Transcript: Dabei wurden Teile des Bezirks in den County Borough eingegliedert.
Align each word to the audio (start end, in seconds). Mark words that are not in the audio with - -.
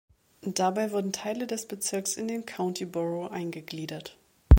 Dabei 0.55 0.89
wurden 0.91 1.13
Teile 1.13 1.45
des 1.45 1.67
Bezirks 1.67 2.15
in 2.15 2.27
den 2.27 2.43
County 2.47 2.85
Borough 2.87 3.29
eingegliedert. 3.31 4.17